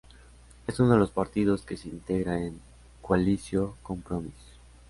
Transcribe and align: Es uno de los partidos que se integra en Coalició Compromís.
Es 0.65 0.79
uno 0.79 0.93
de 0.93 0.97
los 0.97 1.11
partidos 1.11 1.61
que 1.61 1.77
se 1.77 1.87
integra 1.87 2.39
en 2.39 2.59
Coalició 3.03 3.77
Compromís. 3.83 4.33